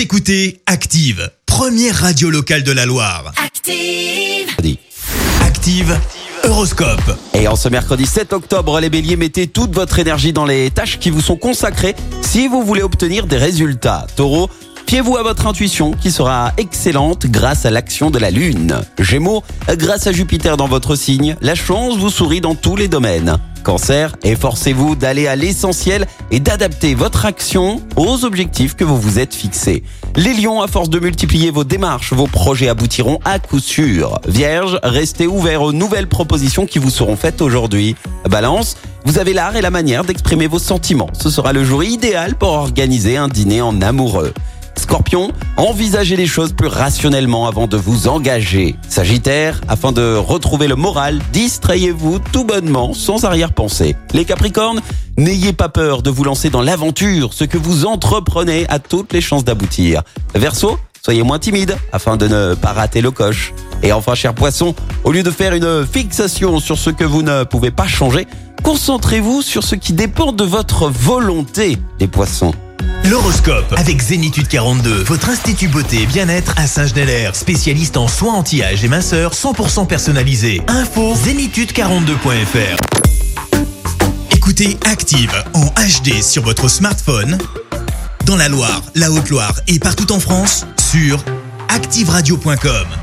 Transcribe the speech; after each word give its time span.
Vous 0.00 0.04
écoutez 0.04 0.62
Active, 0.64 1.30
première 1.44 1.94
radio 1.94 2.30
locale 2.30 2.62
de 2.62 2.72
la 2.72 2.86
Loire. 2.86 3.34
Active. 3.36 4.78
Active, 5.42 6.00
Horoscope. 6.44 7.18
Et 7.34 7.46
en 7.46 7.54
ce 7.54 7.68
mercredi 7.68 8.06
7 8.06 8.32
octobre, 8.32 8.80
les 8.80 8.88
béliers, 8.88 9.16
mettez 9.16 9.46
toute 9.46 9.74
votre 9.74 9.98
énergie 9.98 10.32
dans 10.32 10.46
les 10.46 10.70
tâches 10.70 10.98
qui 10.98 11.10
vous 11.10 11.20
sont 11.20 11.36
consacrées 11.36 11.94
si 12.22 12.48
vous 12.48 12.62
voulez 12.62 12.82
obtenir 12.82 13.26
des 13.26 13.36
résultats. 13.36 14.06
Taureau, 14.16 14.48
fiez-vous 14.90 15.16
à 15.18 15.22
votre 15.22 15.46
intuition 15.46 15.92
qui 15.92 16.10
sera 16.10 16.52
excellente 16.56 17.26
grâce 17.26 17.64
à 17.64 17.70
l'action 17.70 18.10
de 18.10 18.18
la 18.18 18.32
Lune. 18.32 18.80
Gémeaux, 18.98 19.44
grâce 19.76 20.08
à 20.08 20.12
Jupiter 20.12 20.56
dans 20.56 20.66
votre 20.66 20.96
signe, 20.96 21.36
la 21.40 21.54
chance 21.54 21.96
vous 21.96 22.10
sourit 22.10 22.40
dans 22.40 22.56
tous 22.56 22.74
les 22.74 22.88
domaines. 22.88 23.36
Cancer, 23.62 24.16
efforcez-vous 24.24 24.96
d'aller 24.96 25.28
à 25.28 25.36
l'essentiel 25.36 26.08
et 26.32 26.40
d'adapter 26.40 26.96
votre 26.96 27.24
action 27.24 27.80
aux 27.94 28.24
objectifs 28.24 28.74
que 28.74 28.82
vous 28.82 28.98
vous 28.98 29.20
êtes 29.20 29.32
fixés. 29.32 29.84
Les 30.16 30.34
lions, 30.34 30.60
à 30.60 30.66
force 30.66 30.90
de 30.90 30.98
multiplier 30.98 31.52
vos 31.52 31.62
démarches, 31.62 32.12
vos 32.12 32.26
projets 32.26 32.68
aboutiront 32.68 33.20
à 33.24 33.38
coup 33.38 33.60
sûr. 33.60 34.18
Vierge, 34.26 34.80
restez 34.82 35.28
ouverts 35.28 35.62
aux 35.62 35.72
nouvelles 35.72 36.08
propositions 36.08 36.66
qui 36.66 36.80
vous 36.80 36.90
seront 36.90 37.14
faites 37.14 37.42
aujourd'hui. 37.42 37.94
Balance, 38.28 38.76
vous 39.04 39.18
avez 39.20 39.34
l'art 39.34 39.54
et 39.54 39.62
la 39.62 39.70
manière 39.70 40.02
d'exprimer 40.02 40.48
vos 40.48 40.58
sentiments. 40.58 41.10
Ce 41.12 41.30
sera 41.30 41.52
le 41.52 41.64
jour 41.64 41.84
idéal 41.84 42.34
pour 42.34 42.48
organiser 42.48 43.16
un 43.16 43.28
dîner 43.28 43.62
en 43.62 43.80
amoureux. 43.82 44.34
Scorpion, 44.80 45.30
envisagez 45.58 46.16
les 46.16 46.26
choses 46.26 46.54
plus 46.54 46.66
rationnellement 46.66 47.46
avant 47.46 47.66
de 47.66 47.76
vous 47.76 48.08
engager. 48.08 48.76
Sagittaire, 48.88 49.60
afin 49.68 49.92
de 49.92 50.16
retrouver 50.16 50.68
le 50.68 50.74
moral, 50.74 51.20
distrayez-vous 51.34 52.18
tout 52.32 52.44
bonnement 52.44 52.94
sans 52.94 53.24
arrière-pensée. 53.26 53.94
Les 54.14 54.24
Capricornes, 54.24 54.80
n'ayez 55.18 55.52
pas 55.52 55.68
peur 55.68 56.00
de 56.00 56.08
vous 56.08 56.24
lancer 56.24 56.48
dans 56.48 56.62
l'aventure. 56.62 57.34
Ce 57.34 57.44
que 57.44 57.58
vous 57.58 57.84
entreprenez 57.84 58.64
a 58.70 58.78
toutes 58.78 59.12
les 59.12 59.20
chances 59.20 59.44
d'aboutir. 59.44 60.02
Verseau, 60.34 60.78
soyez 61.04 61.22
moins 61.22 61.38
timide 61.38 61.76
afin 61.92 62.16
de 62.16 62.26
ne 62.26 62.54
pas 62.54 62.72
rater 62.72 63.02
le 63.02 63.10
coche. 63.10 63.52
Et 63.82 63.92
enfin, 63.92 64.14
cher 64.14 64.34
poisson, 64.34 64.74
au 65.04 65.12
lieu 65.12 65.22
de 65.22 65.30
faire 65.30 65.52
une 65.52 65.86
fixation 65.86 66.58
sur 66.58 66.78
ce 66.78 66.88
que 66.88 67.04
vous 67.04 67.22
ne 67.22 67.44
pouvez 67.44 67.70
pas 67.70 67.86
changer, 67.86 68.26
concentrez-vous 68.62 69.42
sur 69.42 69.62
ce 69.62 69.74
qui 69.74 69.92
dépend 69.92 70.32
de 70.32 70.44
votre 70.44 70.88
volonté, 70.88 71.76
les 72.00 72.08
poissons. 72.08 72.54
L'horoscope 73.04 73.72
avec 73.76 74.00
Zénitude 74.02 74.48
42, 74.48 75.04
votre 75.04 75.30
institut 75.30 75.68
beauté 75.68 76.02
et 76.02 76.06
bien-être 76.06 76.54
à 76.56 76.66
Saint-Genélaire, 76.66 77.34
spécialiste 77.34 77.96
en 77.96 78.08
soins 78.08 78.34
anti-âge 78.34 78.84
et 78.84 78.88
minceur 78.88 79.32
100% 79.32 79.86
personnalisé. 79.86 80.60
Info 80.68 81.14
zénitude42.fr. 81.14 82.76
Écoutez 84.30 84.78
Active 84.84 85.32
en 85.54 85.66
HD 85.66 86.22
sur 86.22 86.42
votre 86.42 86.68
smartphone, 86.68 87.38
dans 88.26 88.36
la 88.36 88.48
Loire, 88.48 88.82
la 88.94 89.10
Haute-Loire 89.10 89.60
et 89.66 89.78
partout 89.78 90.12
en 90.12 90.20
France, 90.20 90.66
sur 90.90 91.24
activeradio.com. 91.68 92.99